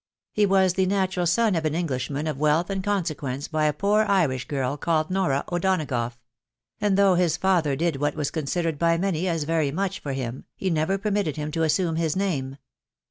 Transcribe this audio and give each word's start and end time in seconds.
He 0.33 0.47
was 0.47 0.73
the 0.73 0.87
natural 0.87 1.27
son 1.27 1.53
of 1.53 1.63
an 1.63 1.75
Englishman 1.75 2.25
of 2.25 2.39
wealth 2.39 2.71
and 2.71 2.83
con 2.83 3.05
sequence 3.05 3.47
by 3.47 3.65
a 3.65 3.71
poor 3.71 4.03
Irish 4.05 4.47
girl 4.47 4.75
called 4.75 5.11
Nora 5.11 5.43
O'Donagough; 5.51 6.17
and 6.79 6.97
though 6.97 7.13
his 7.13 7.37
father 7.37 7.75
did 7.75 7.97
what 7.97 8.15
was 8.15 8.31
considered 8.31 8.79
by 8.79 8.97
many 8.97 9.27
as 9.27 9.45
verj 9.45 9.71
much 9.71 9.99
for 9.99 10.13
him, 10.13 10.45
he 10.55 10.71
never 10.71 10.97
permitted 10.97 11.35
him 11.35 11.51
to 11.51 11.61
assume 11.61 11.97
his 11.97 12.15
name. 12.15 12.57